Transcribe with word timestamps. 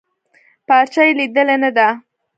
پارچه 0.67 1.01
يې 1.07 1.11
ليدلې 1.19 1.55
نده. 1.63 1.87